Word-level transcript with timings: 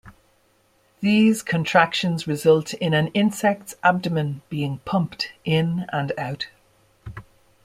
These 0.99 1.43
contractions 1.43 2.25
result 2.25 2.73
in 2.73 2.95
an 2.95 3.09
insect's 3.09 3.75
abdomen 3.83 4.41
being 4.49 4.79
pumped 4.79 5.31
in 5.45 5.85
and 5.93 6.11
out. 6.17 6.47